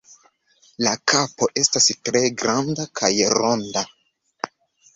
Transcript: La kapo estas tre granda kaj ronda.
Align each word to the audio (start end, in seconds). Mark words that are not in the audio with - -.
La 0.85 0.93
kapo 1.11 1.49
estas 1.63 1.91
tre 2.09 2.23
granda 2.43 2.89
kaj 3.03 3.13
ronda. 3.37 3.87